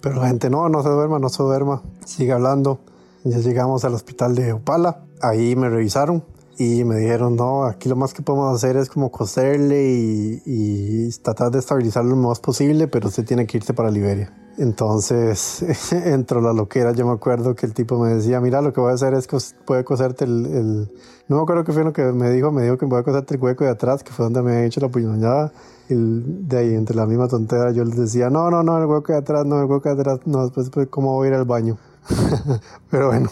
Pero 0.00 0.16
la 0.16 0.28
gente, 0.28 0.48
no, 0.48 0.70
no 0.70 0.82
se 0.82 0.88
duerma, 0.88 1.18
no 1.18 1.28
se 1.28 1.42
duerma. 1.42 1.82
Sigue 2.06 2.32
hablando. 2.32 2.80
Ya 3.24 3.38
llegamos 3.40 3.84
al 3.84 3.92
hospital 3.92 4.34
de 4.34 4.54
Upala. 4.54 5.04
Ahí 5.20 5.54
me 5.54 5.68
revisaron 5.68 6.24
y 6.58 6.84
me 6.84 6.96
dijeron, 6.96 7.36
no, 7.36 7.64
aquí 7.64 7.88
lo 7.88 7.96
más 7.96 8.12
que 8.12 8.22
podemos 8.22 8.54
hacer 8.54 8.76
es 8.76 8.88
como 8.88 9.10
coserle 9.10 9.90
y, 9.90 10.42
y 10.44 11.10
tratar 11.22 11.50
de 11.50 11.58
estabilizarlo 11.58 12.10
lo 12.10 12.28
más 12.28 12.40
posible, 12.40 12.88
pero 12.88 13.08
usted 13.08 13.24
tiene 13.24 13.46
que 13.46 13.58
irse 13.58 13.74
para 13.74 13.90
Liberia. 13.90 14.32
Entonces 14.58 15.62
entró 15.92 16.40
la 16.40 16.52
loquera. 16.52 16.92
Yo 16.92 17.06
me 17.06 17.12
acuerdo 17.12 17.54
que 17.54 17.66
el 17.66 17.74
tipo 17.74 17.98
me 17.98 18.14
decía, 18.14 18.40
mira, 18.40 18.60
lo 18.60 18.72
que 18.72 18.80
voy 18.80 18.90
a 18.90 18.94
hacer 18.94 19.14
es 19.14 19.26
que 19.26 19.38
puede 19.64 19.84
coserte 19.84 20.24
el, 20.24 20.46
el, 20.46 20.92
No 21.28 21.36
me 21.36 21.42
acuerdo 21.42 21.64
qué 21.64 21.72
fue 21.72 21.84
lo 21.84 21.92
que 21.92 22.02
me 22.12 22.30
dijo. 22.30 22.52
Me 22.52 22.62
dijo 22.62 22.76
que 22.76 22.86
voy 22.86 23.00
a 23.00 23.02
coserte 23.02 23.34
el 23.34 23.40
hueco 23.40 23.64
de 23.64 23.70
atrás, 23.70 24.02
que 24.02 24.12
fue 24.12 24.24
donde 24.24 24.42
me 24.42 24.52
había 24.52 24.66
hecho 24.66 24.80
la 24.80 24.88
puñalada. 24.88 25.52
Y 25.88 25.94
de 25.94 26.58
ahí, 26.58 26.74
entre 26.74 26.96
la 26.96 27.06
misma 27.06 27.28
tontera, 27.28 27.70
yo 27.72 27.84
les 27.84 27.96
decía, 27.96 28.30
no, 28.30 28.50
no, 28.50 28.62
no, 28.62 28.78
el 28.78 28.86
hueco 28.86 29.12
de 29.12 29.18
atrás, 29.18 29.44
no, 29.46 29.60
el 29.60 29.66
hueco 29.66 29.88
de 29.88 30.00
atrás, 30.00 30.20
no, 30.26 30.42
después, 30.42 30.66
después 30.66 30.88
¿cómo 30.88 31.14
voy 31.14 31.26
a 31.26 31.30
ir 31.30 31.34
al 31.36 31.44
baño? 31.44 31.78
Pero 32.90 33.08
bueno, 33.08 33.30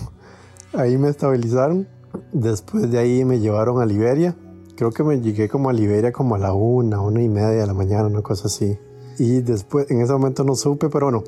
ahí 0.73 0.97
me 0.97 1.09
estabilizaron. 1.09 1.87
Después 2.33 2.91
de 2.91 2.99
ahí 2.99 3.25
me 3.25 3.41
llevaron 3.41 3.81
a 3.81 3.87
Liberia. 3.87 4.37
Creo 4.77 4.93
que 4.93 5.03
me 5.03 5.21
llegué 5.21 5.49
como 5.49 5.69
a 5.69 5.73
Liberia 5.73 6.13
como 6.13 6.37
a 6.37 6.39
la 6.39 6.53
una, 6.53 7.01
una 7.01 7.21
y 7.23 7.29
media 7.29 7.49
de 7.49 7.67
la 7.67 7.75
mañana, 7.75 8.07
una 8.07 8.23
cosa 8.23 8.47
así. 8.47 8.79
Y 9.19 9.41
después, 9.41 9.91
en 9.91 10.01
ese 10.01 10.13
momento 10.13 10.45
no 10.45 10.55
supe, 10.55 10.89
pero 10.89 11.07
bueno, 11.07 11.25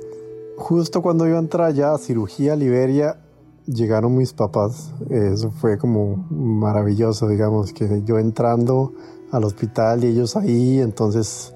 justo 0.57 1.03
cuando 1.03 1.27
iba 1.27 1.39
a 1.39 1.71
ya 1.71 1.93
a 1.93 1.99
cirugía 1.99 2.53
a 2.53 2.57
Liberia, 2.57 3.21
llegaron 3.67 4.17
mis 4.17 4.33
papás. 4.33 4.93
Eso 5.11 5.51
fue 5.51 5.77
como 5.77 6.27
maravilloso, 6.31 7.29
digamos, 7.29 7.73
que 7.73 8.03
yo 8.05 8.19
entrando 8.19 8.93
al 9.33 9.45
hospital 9.45 10.05
y 10.05 10.09
ellos 10.09 10.37
ahí, 10.37 10.81
entonces 10.81 11.53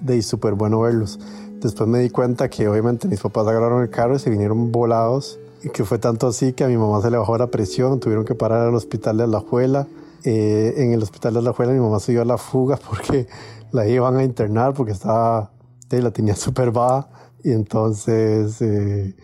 de 0.00 0.20
súper 0.22 0.54
bueno 0.54 0.80
verlos. 0.80 1.18
Después 1.60 1.88
me 1.88 2.00
di 2.00 2.10
cuenta 2.10 2.50
que 2.50 2.68
obviamente 2.68 3.08
mis 3.08 3.20
papás 3.20 3.46
agarraron 3.46 3.82
el 3.82 3.90
carro 3.90 4.16
y 4.16 4.18
se 4.18 4.30
vinieron 4.30 4.70
volados 4.70 5.38
que 5.72 5.84
fue 5.84 5.98
tanto 5.98 6.26
así 6.26 6.52
que 6.52 6.64
a 6.64 6.68
mi 6.68 6.76
mamá 6.76 7.00
se 7.00 7.10
le 7.10 7.18
bajó 7.18 7.36
la 7.38 7.48
presión, 7.48 8.00
tuvieron 8.00 8.24
que 8.24 8.34
parar 8.34 8.68
al 8.68 8.74
hospital 8.74 9.18
de 9.18 9.24
Alajuela. 9.24 9.86
Eh, 10.24 10.74
en 10.76 10.92
el 10.92 11.02
hospital 11.02 11.34
de 11.34 11.40
Alajuela 11.40 11.72
mi 11.72 11.80
mamá 11.80 11.98
se 12.00 12.12
dio 12.12 12.22
a 12.22 12.24
la 12.24 12.38
fuga 12.38 12.78
porque 12.88 13.26
la 13.72 13.86
iban 13.86 14.16
a 14.16 14.24
internar 14.24 14.74
porque 14.74 14.92
estaba, 14.92 15.50
la 15.90 16.10
tenía 16.10 16.36
súper 16.36 16.70
baja 16.70 17.08
y 17.44 17.52
entonces 17.52 18.60
eh, 18.62 19.14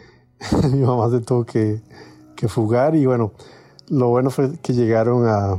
mi 0.73 0.80
mamá 0.80 1.11
se 1.11 1.21
tuvo 1.21 1.45
que, 1.45 1.80
que, 2.37 2.49
fugar 2.49 2.95
y 2.95 3.07
bueno, 3.07 3.33
lo 3.88 4.09
bueno 4.09 4.30
fue 4.30 4.59
que 4.61 4.73
llegaron 4.73 5.26
a, 5.26 5.59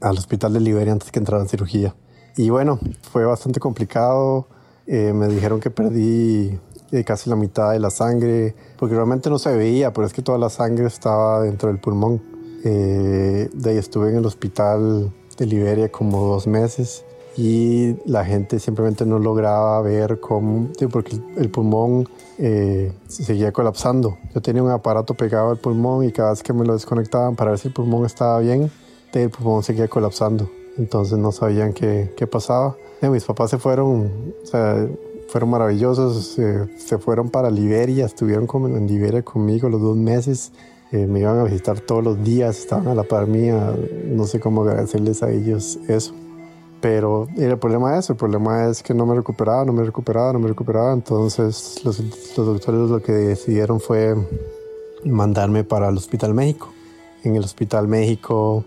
al 0.00 0.18
hospital 0.18 0.52
de 0.52 0.60
Liberia 0.60 0.92
antes 0.92 1.10
que 1.10 1.18
entraran 1.18 1.46
en 1.46 1.48
cirugía. 1.48 1.94
Y 2.36 2.50
bueno, 2.50 2.78
fue 3.10 3.24
bastante 3.24 3.60
complicado. 3.60 4.48
Eh, 4.86 5.12
me 5.14 5.28
dijeron 5.28 5.60
que 5.60 5.70
perdí 5.70 6.58
casi 7.02 7.28
la 7.28 7.36
mitad 7.36 7.72
de 7.72 7.80
la 7.80 7.90
sangre, 7.90 8.54
porque 8.78 8.94
realmente 8.94 9.30
no 9.30 9.38
se 9.38 9.56
veía, 9.56 9.92
pero 9.92 10.06
es 10.06 10.12
que 10.12 10.22
toda 10.22 10.38
la 10.38 10.50
sangre 10.50 10.86
estaba 10.86 11.42
dentro 11.42 11.68
del 11.68 11.80
pulmón. 11.80 12.22
Eh, 12.64 13.48
de 13.52 13.70
ahí 13.70 13.76
estuve 13.76 14.10
en 14.10 14.16
el 14.16 14.26
hospital 14.26 15.12
de 15.36 15.46
Liberia 15.46 15.90
como 15.90 16.26
dos 16.26 16.46
meses 16.46 17.04
y 17.36 17.96
la 18.06 18.24
gente 18.24 18.60
simplemente 18.60 19.04
no 19.04 19.18
lograba 19.18 19.80
ver 19.82 20.20
cómo, 20.20 20.68
porque 20.90 21.18
el 21.36 21.50
pulmón 21.50 22.08
eh, 22.38 22.92
seguía 23.08 23.52
colapsando. 23.52 24.16
Yo 24.34 24.40
tenía 24.40 24.62
un 24.62 24.70
aparato 24.70 25.14
pegado 25.14 25.50
al 25.50 25.58
pulmón 25.58 26.04
y 26.04 26.12
cada 26.12 26.30
vez 26.30 26.42
que 26.42 26.52
me 26.52 26.64
lo 26.64 26.74
desconectaban 26.74 27.34
para 27.34 27.50
ver 27.50 27.58
si 27.58 27.68
el 27.68 27.74
pulmón 27.74 28.06
estaba 28.06 28.38
bien, 28.38 28.70
el 29.12 29.30
pulmón 29.30 29.62
seguía 29.62 29.88
colapsando. 29.88 30.48
Entonces 30.76 31.18
no 31.18 31.32
sabían 31.32 31.72
qué, 31.72 32.12
qué 32.16 32.26
pasaba. 32.26 32.76
Mis 33.00 33.24
papás 33.24 33.50
se 33.50 33.58
fueron, 33.58 34.34
o 34.42 34.46
sea, 34.46 34.86
fueron 35.28 35.50
maravillosos. 35.50 36.38
se 36.76 36.98
fueron 36.98 37.30
para 37.30 37.50
Liberia, 37.50 38.06
estuvieron 38.06 38.46
como 38.46 38.68
en 38.68 38.86
Liberia 38.86 39.22
conmigo 39.22 39.68
los 39.68 39.80
dos 39.80 39.96
meses. 39.96 40.52
Eh, 40.92 41.06
me 41.06 41.20
iban 41.20 41.38
a 41.38 41.44
visitar 41.44 41.80
todos 41.80 42.04
los 42.04 42.22
días, 42.22 42.58
estaban 42.58 42.86
a 42.88 42.94
la 42.94 43.02
par 43.02 43.26
mía. 43.26 43.74
No 44.06 44.26
sé 44.26 44.38
cómo 44.38 44.62
agradecerles 44.62 45.22
a 45.22 45.30
ellos 45.30 45.78
eso. 45.88 46.14
Pero 46.80 47.26
el 47.36 47.58
problema 47.58 47.98
es, 47.98 48.10
el 48.10 48.16
problema 48.16 48.68
es 48.68 48.82
que 48.82 48.94
no 48.94 49.06
me 49.06 49.14
recuperaba, 49.14 49.64
no 49.64 49.72
me 49.72 49.82
recuperaba, 49.82 50.34
no 50.34 50.38
me 50.38 50.48
recuperaba. 50.48 50.92
Entonces 50.92 51.80
los, 51.84 51.98
los 52.36 52.46
doctores 52.46 52.90
lo 52.90 53.02
que 53.02 53.12
decidieron 53.12 53.80
fue 53.80 54.14
mandarme 55.04 55.64
para 55.64 55.88
el 55.88 55.96
Hospital 55.96 56.34
México. 56.34 56.72
En 57.24 57.36
el 57.36 57.42
Hospital 57.42 57.88
México 57.88 58.64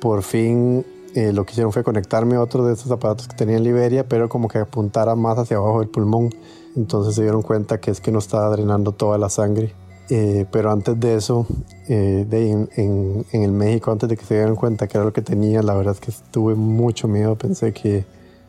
por 0.00 0.22
fin 0.22 0.84
eh, 1.16 1.32
lo 1.32 1.46
que 1.46 1.52
hicieron 1.52 1.72
fue 1.72 1.82
conectarme 1.82 2.36
a 2.36 2.42
otro 2.42 2.66
de 2.66 2.74
esos 2.74 2.90
aparatos 2.90 3.26
que 3.26 3.34
tenía 3.34 3.56
en 3.56 3.64
Liberia, 3.64 4.06
pero 4.06 4.28
como 4.28 4.48
que 4.48 4.58
apuntara 4.58 5.14
más 5.14 5.38
hacia 5.38 5.56
abajo 5.56 5.80
del 5.80 5.88
pulmón. 5.88 6.28
Entonces 6.76 7.14
se 7.14 7.22
dieron 7.22 7.40
cuenta 7.40 7.80
que 7.80 7.90
es 7.90 8.02
que 8.02 8.12
no 8.12 8.18
estaba 8.18 8.50
drenando 8.50 8.92
toda 8.92 9.16
la 9.16 9.30
sangre. 9.30 9.72
Eh, 10.10 10.44
pero 10.52 10.70
antes 10.70 11.00
de 11.00 11.14
eso, 11.14 11.46
eh, 11.88 12.26
en, 12.30 13.24
el 13.32 13.50
México, 13.50 13.90
antes 13.90 14.10
de 14.10 14.16
que 14.18 14.26
se 14.26 14.34
dieran 14.34 14.56
cuenta 14.56 14.88
que 14.88 14.98
era 14.98 15.06
lo 15.06 15.12
que 15.14 15.22
tenía, 15.22 15.62
la 15.62 15.72
verdad 15.72 15.94
es 15.94 16.00
que 16.00 16.12
tuve 16.30 16.54
mucho 16.54 17.08
miedo. 17.08 17.34
Pensé 17.34 17.72
que, 17.72 18.04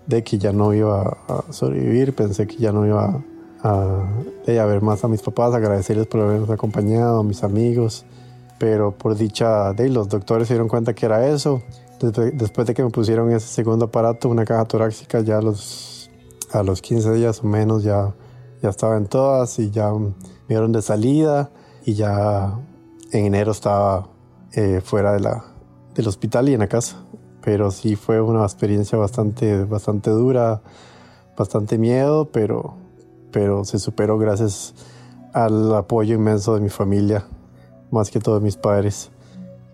de 0.05 0.25
que 0.25 0.37
ya 0.37 0.51
no 0.51 0.73
iba 0.73 1.17
a 1.29 1.45
sobrevivir, 1.51 2.13
pensé 2.13 2.47
que 2.47 2.57
ya 2.57 2.73
no 2.73 2.85
iba 2.85 3.23
a, 3.63 3.69
a, 3.69 4.03
a 4.45 4.65
ver 4.65 4.81
más 4.81 5.05
a 5.05 5.07
mis 5.07 5.21
papás, 5.21 5.53
agradecerles 5.53 6.07
por 6.07 6.19
habernos 6.19 6.49
acompañado, 6.49 7.21
a 7.21 7.23
mis 7.23 7.45
amigos. 7.45 8.03
Pero 8.59 8.91
por 8.91 9.15
dicha 9.15 9.71
de 9.71 9.87
los 9.87 10.09
doctores 10.09 10.49
se 10.49 10.55
dieron 10.55 10.67
cuenta 10.67 10.93
que 10.93 11.05
era 11.05 11.29
eso 11.29 11.61
Después 11.99 12.67
de 12.67 12.75
que 12.75 12.83
me 12.83 12.91
pusieron 12.91 13.31
ese 13.31 13.47
segundo 13.47 13.85
aparato, 13.85 14.29
una 14.29 14.45
caja 14.45 14.65
torácica, 14.65 15.21
ya 15.21 15.39
a 15.39 15.41
los, 15.41 16.11
a 16.51 16.61
los 16.61 16.81
15 16.81 17.13
días 17.13 17.43
o 17.43 17.47
menos 17.47 17.83
ya, 17.83 18.13
ya 18.61 18.69
estaba 18.69 18.97
en 18.97 19.07
todas 19.07 19.57
y 19.57 19.71
ya 19.71 19.91
me 19.91 20.13
dieron 20.47 20.71
de 20.71 20.83
salida 20.83 21.49
y 21.85 21.95
ya 21.95 22.59
en 23.11 23.25
enero 23.25 23.51
estaba 23.51 24.09
eh, 24.53 24.79
fuera 24.83 25.13
de 25.13 25.21
la, 25.21 25.43
del 25.95 26.07
hospital 26.07 26.49
y 26.49 26.53
en 26.53 26.59
la 26.59 26.67
casa. 26.67 27.03
Pero 27.41 27.71
sí 27.71 27.95
fue 27.95 28.21
una 28.21 28.43
experiencia 28.43 28.97
bastante, 28.97 29.63
bastante 29.63 30.11
dura, 30.11 30.61
bastante 31.35 31.79
miedo, 31.79 32.29
pero, 32.31 32.75
pero 33.31 33.65
se 33.65 33.79
superó 33.79 34.19
gracias 34.19 34.75
al 35.33 35.73
apoyo 35.73 36.13
inmenso 36.13 36.53
de 36.53 36.61
mi 36.61 36.69
familia, 36.69 37.25
más 37.89 38.11
que 38.11 38.19
todo 38.19 38.35
de 38.35 38.41
mis 38.41 38.55
padres 38.55 39.09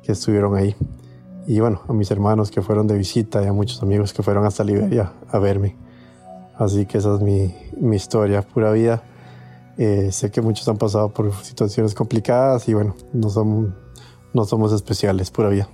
que 0.03 0.13
estuvieron 0.13 0.55
ahí 0.55 0.73
y 1.45 1.59
bueno, 1.59 1.81
a 1.87 1.93
mis 1.93 2.09
hermanos 2.11 2.51
que 2.51 2.61
fueron 2.61 2.87
de 2.87 2.97
visita 2.97 3.43
y 3.43 3.47
a 3.47 3.53
muchos 3.53 3.81
amigos 3.83 4.13
que 4.13 4.23
fueron 4.23 4.45
hasta 4.45 4.63
Liberia 4.63 5.11
a 5.29 5.39
verme. 5.39 5.75
Así 6.55 6.85
que 6.85 6.99
esa 6.99 7.15
es 7.15 7.21
mi, 7.21 7.53
mi 7.77 7.95
historia, 7.95 8.41
pura 8.41 8.71
vida. 8.71 9.03
Eh, 9.77 10.11
sé 10.11 10.31
que 10.31 10.41
muchos 10.41 10.67
han 10.69 10.77
pasado 10.77 11.13
por 11.13 11.33
situaciones 11.43 11.95
complicadas 11.95 12.69
y 12.69 12.73
bueno, 12.73 12.95
no 13.11 13.29
somos, 13.29 13.73
no 14.33 14.45
somos 14.45 14.71
especiales, 14.71 15.31
pura 15.31 15.49
vida. 15.49 15.67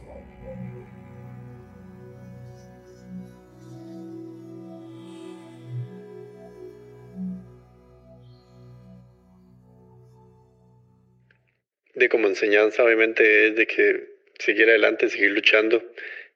De 11.94 12.08
como 12.08 12.28
enseñanza, 12.28 12.82
obviamente, 12.84 13.50
es 13.50 13.58
de 13.58 13.68
que 13.68 14.09
seguir 14.40 14.70
adelante, 14.70 15.10
seguir 15.10 15.32
luchando, 15.32 15.84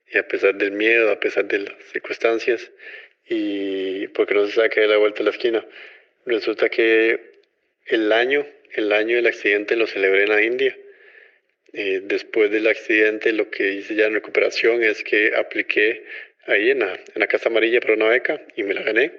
y 0.08 0.18
a 0.18 0.28
pesar 0.28 0.56
del 0.56 0.72
miedo, 0.72 1.10
a 1.12 1.20
pesar 1.20 1.46
de 1.46 1.60
las 1.60 1.74
circunstancias, 1.92 2.72
y 3.28 4.08
porque 4.10 4.34
no 4.34 4.46
se 4.46 4.54
sabe 4.54 4.70
que 4.70 4.82
de 4.82 4.88
la 4.88 4.98
vuelta 4.98 5.22
a 5.22 5.26
la 5.26 5.32
esquina. 5.32 5.66
Resulta 6.26 6.70
que 6.70 7.20
el 7.86 8.12
año, 8.12 8.46
el 8.72 8.92
año 8.92 9.16
del 9.16 9.28
accidente 9.28 9.76
lo 9.76 9.88
celebré 9.88 10.24
en 10.24 10.30
la 10.30 10.42
India. 10.44 10.78
Eh, 11.74 12.02
después 12.04 12.52
del 12.52 12.68
accidente 12.68 13.34
lo 13.34 13.50
que 13.50 13.74
hice 13.74 13.96
ya 13.96 14.06
en 14.06 14.14
recuperación 14.14 14.84
es 14.84 15.04
que 15.04 15.34
apliqué 15.36 16.06
ahí 16.46 16.70
en 16.70 16.80
la, 16.80 16.94
en 16.94 17.20
la 17.20 17.28
Casa 17.28 17.50
Amarilla 17.50 17.82
para 17.82 17.96
una 17.96 18.10
beca 18.10 18.46
y 18.56 18.64
me 18.64 18.74
la 18.74 18.84
gané. 18.84 19.12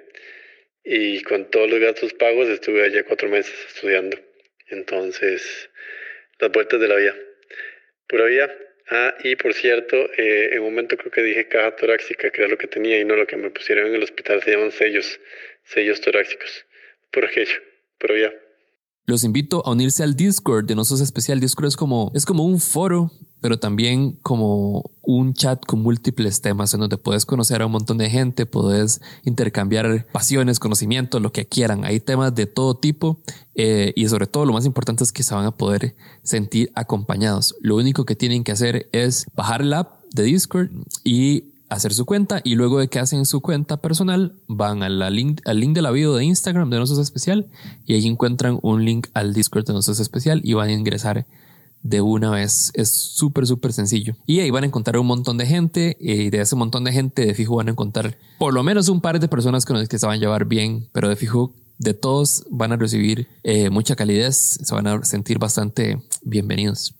Y 0.83 1.21
con 1.23 1.49
todos 1.49 1.69
los 1.69 1.79
gastos 1.79 2.13
pagos 2.13 2.47
estuve 2.47 2.83
allá 2.83 3.03
cuatro 3.03 3.27
meses 3.27 3.53
estudiando. 3.67 4.17
Entonces, 4.69 5.69
las 6.39 6.51
vueltas 6.51 6.79
de 6.79 6.87
la 6.87 6.95
vida. 6.95 7.15
Pura 8.07 8.25
vida. 8.25 8.55
Ah, 8.89 9.15
y 9.23 9.35
por 9.35 9.53
cierto, 9.53 9.95
eh, 10.17 10.49
en 10.53 10.59
un 10.59 10.65
momento 10.65 10.95
creo 10.95 11.11
que 11.11 11.23
dije 11.23 11.47
caja 11.47 11.75
torácica, 11.75 12.29
que 12.29 12.41
era 12.41 12.49
lo 12.49 12.57
que 12.57 12.67
tenía, 12.67 12.99
y 12.99 13.05
no 13.05 13.15
lo 13.15 13.25
que 13.25 13.35
me 13.35 13.49
pusieron 13.49 13.87
en 13.87 13.95
el 13.95 14.03
hospital, 14.03 14.43
se 14.43 14.51
llaman 14.51 14.71
sellos, 14.71 15.19
sellos 15.63 16.01
torácicos. 16.01 16.65
Por 17.11 17.25
aquello, 17.25 17.55
pero 17.97 18.17
ya. 18.17 18.31
Los 19.07 19.23
invito 19.23 19.63
a 19.65 19.71
unirse 19.71 20.03
al 20.03 20.15
Discord 20.15 20.65
de 20.65 20.75
Nosotros 20.75 21.01
Especial. 21.01 21.39
Discord 21.39 21.67
es 21.67 21.77
como, 21.77 22.11
es 22.15 22.25
como 22.25 22.43
un 22.43 22.59
foro, 22.59 23.11
pero 23.41 23.59
también 23.59 24.13
como 24.23 24.91
un 25.01 25.33
chat 25.33 25.63
con 25.65 25.81
múltiples 25.81 26.41
temas 26.41 26.73
en 26.73 26.79
donde 26.79 26.97
puedes 26.97 27.25
conocer 27.25 27.61
a 27.61 27.67
un 27.67 27.71
montón 27.71 27.97
de 27.97 28.09
gente, 28.09 28.45
puedes 28.45 29.01
intercambiar 29.23 30.07
pasiones, 30.11 30.59
conocimientos, 30.59 31.21
lo 31.21 31.31
que 31.31 31.45
quieran. 31.45 31.85
Hay 31.85 31.99
temas 31.99 32.33
de 32.33 32.47
todo 32.47 32.75
tipo 32.75 33.19
eh, 33.53 33.93
y 33.95 34.07
sobre 34.07 34.27
todo 34.27 34.45
lo 34.45 34.53
más 34.53 34.65
importante 34.65 35.03
es 35.03 35.11
que 35.11 35.23
se 35.23 35.35
van 35.35 35.45
a 35.45 35.51
poder 35.51 35.95
sentir 36.23 36.71
acompañados. 36.75 37.55
Lo 37.61 37.75
único 37.75 38.05
que 38.05 38.15
tienen 38.15 38.43
que 38.43 38.51
hacer 38.51 38.89
es 38.91 39.27
bajar 39.35 39.63
la 39.63 39.79
app 39.79 40.03
de 40.11 40.23
Discord 40.23 40.69
y 41.03 41.51
hacer 41.69 41.93
su 41.93 42.05
cuenta 42.05 42.41
y 42.43 42.55
luego 42.55 42.79
de 42.79 42.87
que 42.87 42.99
hacen 42.99 43.25
su 43.25 43.41
cuenta 43.41 43.77
personal 43.77 44.33
van 44.47 44.83
a 44.83 44.89
link, 45.09 45.41
al 45.45 45.59
link 45.59 45.75
de 45.75 45.81
la 45.81 45.91
video 45.91 46.15
de 46.15 46.23
Instagram 46.23 46.69
de 46.69 46.77
Nosotros 46.77 47.05
Especial 47.05 47.47
y 47.85 47.95
ahí 47.95 48.07
encuentran 48.07 48.59
un 48.61 48.85
link 48.85 49.07
al 49.13 49.33
Discord 49.33 49.65
de 49.65 49.73
Nosotros 49.73 49.99
Especial 49.99 50.41
y 50.43 50.53
van 50.53 50.69
a 50.69 50.73
ingresar 50.73 51.25
de 51.85 52.01
una 52.01 52.31
vez. 52.31 52.71
Es 52.73 52.89
súper, 52.89 53.45
súper 53.45 53.71
sencillo. 53.71 54.15
Y 54.25 54.39
ahí 54.39 54.49
van 54.49 54.63
a 54.63 54.67
encontrar 54.67 54.97
un 54.97 55.05
montón 55.05 55.37
de 55.37 55.45
gente 55.45 55.95
y 55.99 56.31
de 56.31 56.41
ese 56.41 56.55
montón 56.55 56.83
de 56.83 56.91
gente 56.91 57.25
de 57.25 57.33
fijo 57.35 57.57
van 57.57 57.67
a 57.67 57.71
encontrar 57.71 58.17
por 58.39 58.53
lo 58.53 58.63
menos 58.63 58.89
un 58.89 59.01
par 59.01 59.19
de 59.19 59.27
personas 59.27 59.65
con 59.65 59.77
las 59.77 59.87
que 59.87 59.99
se 59.99 60.05
van 60.07 60.15
a 60.15 60.19
llevar 60.19 60.45
bien, 60.45 60.89
pero 60.91 61.09
de 61.09 61.15
fijo 61.15 61.53
de 61.77 61.93
todos 61.93 62.43
van 62.49 62.71
a 62.71 62.77
recibir 62.77 63.27
eh, 63.43 63.69
mucha 63.69 63.95
calidez, 63.95 64.35
se 64.35 64.73
van 64.73 64.87
a 64.87 65.03
sentir 65.03 65.37
bastante 65.37 65.99
bienvenidos. 66.23 66.95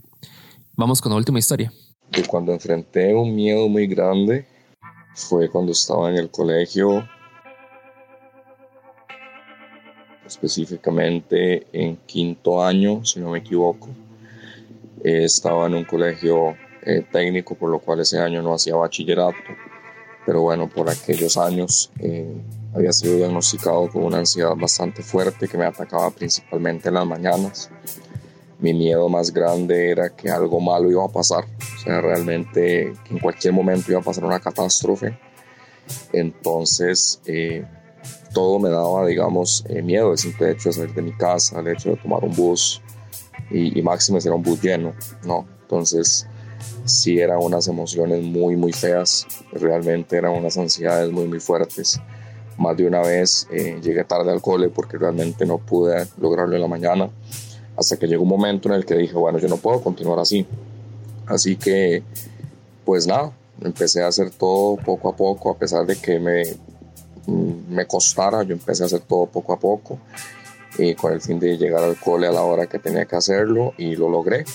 Vamos 0.73 1.01
con 1.01 1.11
la 1.11 1.17
última 1.17 1.39
historia. 1.39 1.73
Y 2.15 2.21
cuando 2.23 2.53
enfrenté 2.53 3.13
un 3.15 3.33
miedo 3.33 3.67
muy 3.67 3.87
grande 3.87 4.45
fue 5.15 5.49
cuando 5.49 5.71
estaba 5.71 6.11
en 6.11 6.17
el 6.17 6.29
colegio, 6.29 7.07
específicamente 10.27 11.65
en 11.71 11.95
quinto 12.05 12.63
año, 12.63 13.03
si 13.03 13.19
no 13.19 13.31
me 13.31 13.39
equivoco. 13.39 14.04
Eh, 15.05 15.23
estaba 15.23 15.67
en 15.67 15.75
un 15.75 15.83
colegio 15.83 16.57
eh, 16.81 17.05
técnico, 17.11 17.53
por 17.53 17.69
lo 17.69 17.77
cual 17.77 17.99
ese 17.99 18.17
año 18.17 18.41
no 18.41 18.55
hacía 18.55 18.75
bachillerato, 18.75 19.37
pero 20.25 20.41
bueno, 20.41 20.67
por 20.67 20.89
aquellos 20.89 21.37
años 21.37 21.91
eh, 21.99 22.35
había 22.73 22.91
sido 22.91 23.17
diagnosticado 23.17 23.87
con 23.87 24.03
una 24.03 24.17
ansiedad 24.17 24.55
bastante 24.55 25.03
fuerte 25.03 25.47
que 25.47 25.59
me 25.59 25.65
atacaba 25.65 26.09
principalmente 26.09 26.87
en 26.87 26.95
las 26.95 27.05
mañanas. 27.05 27.69
Mi 28.57 28.73
miedo 28.73 29.07
más 29.07 29.31
grande 29.31 29.91
era 29.91 30.09
que 30.09 30.31
algo 30.31 30.59
malo 30.59 30.89
iba 30.89 31.05
a 31.05 31.09
pasar, 31.09 31.45
sea, 31.83 32.01
realmente 32.01 32.91
en 33.11 33.19
cualquier 33.19 33.53
momento 33.53 33.91
iba 33.91 33.99
a 33.99 34.03
pasar 34.03 34.25
una 34.25 34.39
catástrofe. 34.39 35.15
Entonces, 36.13 37.21
todo 38.33 38.57
me 38.57 38.69
daba, 38.69 39.05
digamos, 39.05 39.63
miedo, 39.83 40.13
el 40.13 40.17
simple 40.17 40.49
hecho 40.49 40.69
de 40.69 40.73
salir 40.73 40.95
de 40.95 41.03
mi 41.03 41.15
casa, 41.15 41.59
el 41.59 41.67
hecho 41.67 41.91
de 41.91 41.97
tomar 41.97 42.23
un 42.23 42.35
bus 42.35 42.81
y, 43.49 43.77
y 43.77 43.81
máximo 43.81 44.17
era 44.17 44.33
un 44.33 44.43
bus 44.43 44.61
lleno, 44.61 44.93
¿no? 45.25 45.45
Entonces, 45.61 46.27
sí 46.85 47.19
eran 47.19 47.39
unas 47.41 47.67
emociones 47.67 48.23
muy, 48.23 48.55
muy 48.55 48.73
feas, 48.73 49.27
realmente 49.51 50.17
eran 50.17 50.33
unas 50.33 50.57
ansiedades 50.57 51.11
muy, 51.11 51.27
muy 51.27 51.39
fuertes. 51.39 51.99
Más 52.57 52.77
de 52.77 52.87
una 52.87 53.01
vez 53.01 53.47
eh, 53.51 53.79
llegué 53.81 54.03
tarde 54.05 54.31
al 54.31 54.41
cole 54.41 54.69
porque 54.69 54.97
realmente 54.97 55.45
no 55.45 55.57
pude 55.57 56.07
lograrlo 56.19 56.55
en 56.55 56.61
la 56.61 56.67
mañana, 56.67 57.09
hasta 57.75 57.97
que 57.97 58.07
llegó 58.07 58.23
un 58.23 58.29
momento 58.29 58.69
en 58.69 58.75
el 58.75 58.85
que 58.85 58.95
dije, 58.95 59.15
bueno, 59.15 59.39
yo 59.39 59.47
no 59.49 59.57
puedo 59.57 59.81
continuar 59.81 60.19
así, 60.19 60.47
Así 61.27 61.55
que, 61.55 62.03
pues 62.85 63.07
nada, 63.07 63.31
empecé 63.61 64.03
a 64.03 64.07
hacer 64.07 64.29
todo 64.29 64.77
poco 64.77 65.09
a 65.09 65.15
poco, 65.15 65.49
a 65.49 65.57
pesar 65.57 65.85
de 65.85 65.95
que 65.95 66.19
me, 66.19 66.43
me 67.69 67.85
costara, 67.87 68.43
yo 68.43 68.53
empecé 68.53 68.83
a 68.83 68.85
hacer 68.85 69.01
todo 69.01 69.25
poco 69.25 69.53
a 69.53 69.59
poco, 69.59 69.97
y 70.77 70.95
con 70.95 71.13
el 71.13 71.21
fin 71.21 71.39
de 71.39 71.57
llegar 71.57 71.83
al 71.83 71.99
cole 71.99 72.27
a 72.27 72.31
la 72.31 72.43
hora 72.43 72.67
que 72.67 72.79
tenía 72.79 73.05
que 73.05 73.15
hacerlo, 73.15 73.73
y 73.77 73.95
lo 73.95 74.09
logré. 74.09 74.45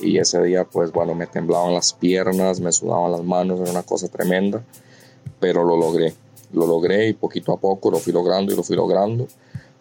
Y 0.00 0.18
ese 0.18 0.42
día, 0.42 0.64
pues 0.64 0.92
bueno, 0.92 1.14
me 1.14 1.26
temblaban 1.26 1.74
las 1.74 1.92
piernas, 1.92 2.60
me 2.60 2.72
sudaban 2.72 3.12
las 3.12 3.22
manos, 3.22 3.60
era 3.60 3.70
una 3.70 3.82
cosa 3.82 4.08
tremenda, 4.08 4.62
pero 5.40 5.64
lo 5.64 5.76
logré. 5.76 6.14
Lo 6.52 6.66
logré 6.66 7.08
y 7.08 7.12
poquito 7.12 7.52
a 7.52 7.56
poco 7.58 7.90
lo 7.90 7.98
fui 7.98 8.12
logrando 8.12 8.52
y 8.52 8.56
lo 8.56 8.62
fui 8.62 8.76
logrando, 8.76 9.26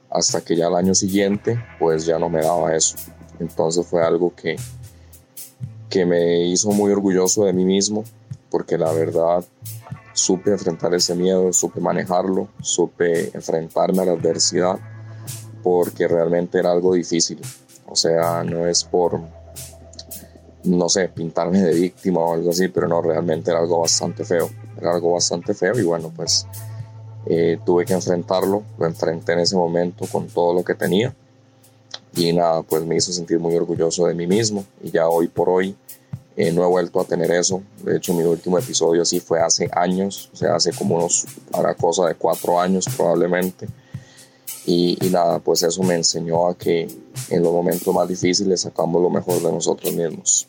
hasta 0.09 0.41
que 0.41 0.55
ya 0.55 0.67
el 0.67 0.75
año 0.75 0.95
siguiente, 0.95 1.59
pues 1.79 2.05
ya 2.05 2.17
no 2.17 2.29
me 2.29 2.41
daba 2.41 2.75
eso. 2.75 2.95
Entonces 3.39 3.85
fue 3.85 4.03
algo 4.03 4.33
que, 4.35 4.55
que 5.89 6.05
me 6.05 6.45
hizo 6.45 6.69
muy 6.71 6.91
orgulloso 6.91 7.45
de 7.45 7.53
mí 7.53 7.65
mismo, 7.65 8.03
porque 8.49 8.77
la 8.77 8.91
verdad 8.93 9.43
supe 10.13 10.51
enfrentar 10.51 10.93
ese 10.93 11.13
miedo, 11.13 11.51
supe 11.51 11.81
manejarlo, 11.81 12.47
supe 12.61 13.31
enfrentarme 13.35 14.01
a 14.01 14.05
la 14.05 14.11
adversidad, 14.13 14.79
porque 15.65 16.07
realmente 16.07 16.59
era 16.59 16.71
algo 16.71 16.93
difícil. 16.93 17.41
O 17.87 17.95
sea, 17.95 18.43
no 18.43 18.67
es 18.67 18.83
por, 18.83 19.19
no 20.63 20.89
sé, 20.89 21.09
pintarme 21.09 21.59
de 21.59 21.73
víctima 21.73 22.19
o 22.21 22.35
algo 22.35 22.51
así, 22.51 22.67
pero 22.67 22.87
no, 22.87 23.01
realmente 23.01 23.49
era 23.49 23.61
algo 23.61 23.79
bastante 23.79 24.23
feo. 24.25 24.47
Era 24.79 24.93
algo 24.93 25.13
bastante 25.13 25.55
feo 25.55 25.73
y 25.79 25.81
bueno, 25.81 26.13
pues 26.15 26.45
eh, 27.25 27.57
tuve 27.65 27.83
que 27.83 27.93
enfrentarlo, 27.93 28.61
lo 28.77 28.85
enfrenté 28.85 29.33
en 29.33 29.39
ese 29.39 29.55
momento 29.55 30.05
con 30.05 30.27
todo 30.27 30.53
lo 30.53 30.63
que 30.63 30.75
tenía 30.75 31.15
y 32.15 32.31
nada, 32.31 32.61
pues 32.61 32.85
me 32.85 32.97
hizo 32.97 33.11
sentir 33.11 33.39
muy 33.39 33.55
orgulloso 33.55 34.05
de 34.05 34.13
mí 34.13 34.27
mismo 34.27 34.63
y 34.83 34.91
ya 34.91 35.09
hoy 35.09 35.27
por 35.29 35.49
hoy 35.49 35.75
eh, 36.37 36.51
no 36.51 36.63
he 36.63 36.67
vuelto 36.67 37.01
a 37.01 37.05
tener 37.05 37.31
eso. 37.31 37.63
De 37.83 37.97
hecho, 37.97 38.13
mi 38.13 38.21
último 38.21 38.59
episodio 38.59 39.03
sí 39.03 39.19
fue 39.19 39.41
hace 39.41 39.67
años, 39.73 40.29
o 40.31 40.35
sea, 40.35 40.57
hace 40.57 40.73
como 40.73 40.97
unos, 40.97 41.25
para 41.49 41.73
cosa 41.73 42.05
de 42.05 42.13
cuatro 42.13 42.59
años 42.59 42.85
probablemente. 42.95 43.67
Y, 44.65 44.97
nada, 45.11 45.39
pues 45.39 45.61
eso 45.63 45.83
me 45.83 45.95
enseñó 45.95 46.47
a 46.47 46.57
que 46.57 46.87
en 47.29 47.43
los 47.43 47.53
momentos 47.53 47.93
más 47.93 48.07
difíciles 48.07 48.61
sacamos 48.61 49.01
lo 49.01 49.09
mejor 49.09 49.41
de 49.41 49.51
nosotros 49.51 49.93
mismos. 49.93 50.47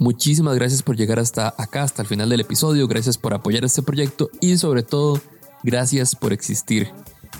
Muchísimas 0.00 0.54
gracias 0.54 0.84
por 0.84 0.96
llegar 0.96 1.18
hasta 1.18 1.52
acá, 1.58 1.82
hasta 1.82 2.02
el 2.02 2.08
final 2.08 2.28
del 2.28 2.40
episodio. 2.40 2.86
Gracias 2.86 3.18
por 3.18 3.34
apoyar 3.34 3.64
este 3.64 3.82
proyecto 3.82 4.30
y 4.40 4.56
sobre 4.56 4.84
todo, 4.84 5.20
gracias 5.64 6.14
por 6.14 6.32
existir. 6.32 6.92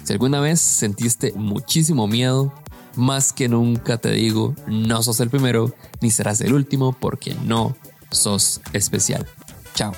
Si 0.03 0.13
alguna 0.13 0.41
vez 0.41 0.61
sentiste 0.61 1.33
muchísimo 1.37 2.09
miedo, 2.09 2.53
más 2.97 3.33
que 3.33 3.49
nunca 3.49 3.99
te 3.99 4.11
digo, 4.11 4.57
no 4.67 5.05
sos 5.05 5.21
el 5.21 5.31
primero 5.31 5.73
ni 6.01 6.11
serás 6.11 6.41
el 6.41 6.53
último 6.53 6.97
porque 6.99 7.37
no 7.45 7.77
sos 8.11 8.61
especial. 8.73 9.27
Chao. 9.75 9.93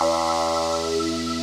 I 0.00 1.33